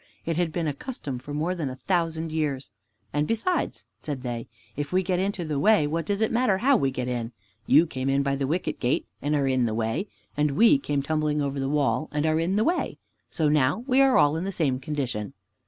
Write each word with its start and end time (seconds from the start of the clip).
It 0.25 0.35
had 0.35 0.51
been 0.51 0.65
a 0.65 0.73
custom 0.73 1.19
for 1.19 1.31
more 1.31 1.53
than 1.53 1.69
a 1.69 1.75
thousand 1.75 2.31
years. 2.31 2.71
And 3.13 3.27
besides, 3.27 3.85
said 3.99 4.23
they, 4.23 4.47
"If 4.75 4.91
we 4.91 5.03
get 5.03 5.19
into 5.19 5.45
the 5.45 5.59
way, 5.59 5.85
what 5.85 6.07
does 6.07 6.21
it 6.21 6.31
matter 6.31 6.57
how 6.57 6.75
we 6.75 6.89
get 6.89 7.07
in? 7.07 7.33
You 7.67 7.85
came 7.85 8.09
in 8.09 8.23
by 8.23 8.35
the 8.35 8.47
Wicket 8.47 8.79
gate, 8.79 9.05
and 9.21 9.35
are 9.35 9.47
in 9.47 9.67
the 9.67 9.75
way, 9.75 10.07
and 10.35 10.57
we 10.57 10.79
came 10.79 11.03
tumbling 11.03 11.39
over 11.39 11.59
the 11.59 11.69
wall 11.69 12.09
and 12.11 12.25
are 12.25 12.39
in 12.39 12.55
the 12.55 12.63
way, 12.63 12.97
so 13.29 13.47
now 13.47 13.83
we 13.85 14.01
are 14.01 14.17
all 14.17 14.35
in 14.35 14.43
the 14.43 14.51
same 14.51 14.79
condition." 14.79 15.35